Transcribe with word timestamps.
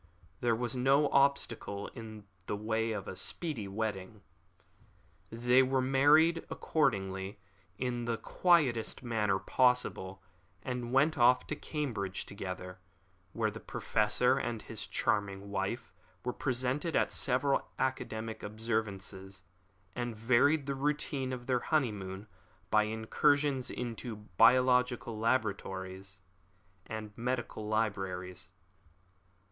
There 0.39 0.55
was 0.55 0.75
no 0.75 1.09
obstacle 1.09 1.87
in 1.89 2.25
the 2.47 2.55
way 2.55 2.91
of 2.91 3.07
a 3.07 3.15
speedy 3.15 3.67
wedding. 3.67 4.23
They 5.29 5.61
were 5.61 5.79
married, 5.79 6.43
accordingly, 6.49 7.39
in 7.77 8.05
the 8.05 8.17
quietest 8.17 9.03
manner 9.03 9.37
possible, 9.37 10.23
and 10.63 10.91
went 10.91 11.19
off 11.19 11.45
to 11.45 11.55
Cambridge 11.55 12.25
together, 12.25 12.79
where 13.33 13.51
the 13.51 13.59
Professor 13.59 14.39
and 14.39 14.63
his 14.63 14.87
charming 14.87 15.51
wife 15.51 15.93
were 16.25 16.33
present 16.33 16.83
at 16.83 17.11
several 17.11 17.69
academic 17.77 18.41
observances, 18.41 19.43
and 19.95 20.15
varied 20.15 20.65
the 20.65 20.73
routine 20.73 21.31
of 21.31 21.45
their 21.45 21.59
honeymoon 21.59 22.25
by 22.71 22.85
incursions 22.85 23.69
into 23.69 24.15
biological 24.15 25.19
laboratories 25.19 26.17
and 26.87 27.13
medical 27.15 27.67
libraries. 27.67 28.49